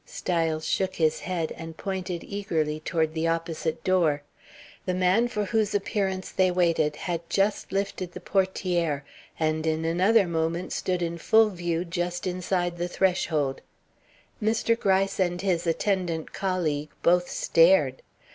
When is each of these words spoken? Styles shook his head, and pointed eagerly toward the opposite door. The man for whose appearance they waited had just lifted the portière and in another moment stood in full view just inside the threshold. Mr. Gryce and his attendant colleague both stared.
Styles 0.03 0.65
shook 0.67 0.95
his 0.95 1.19
head, 1.19 1.53
and 1.55 1.77
pointed 1.77 2.23
eagerly 2.23 2.79
toward 2.79 3.13
the 3.13 3.27
opposite 3.27 3.83
door. 3.83 4.23
The 4.87 4.95
man 4.95 5.27
for 5.27 5.45
whose 5.45 5.75
appearance 5.75 6.31
they 6.31 6.49
waited 6.49 6.95
had 6.95 7.21
just 7.29 7.71
lifted 7.71 8.13
the 8.13 8.19
portière 8.19 9.03
and 9.39 9.67
in 9.67 9.85
another 9.85 10.25
moment 10.25 10.73
stood 10.73 11.03
in 11.03 11.19
full 11.19 11.49
view 11.49 11.85
just 11.85 12.25
inside 12.25 12.79
the 12.79 12.87
threshold. 12.87 13.61
Mr. 14.41 14.75
Gryce 14.79 15.19
and 15.19 15.39
his 15.39 15.67
attendant 15.67 16.33
colleague 16.33 16.89
both 17.03 17.29
stared. 17.29 18.01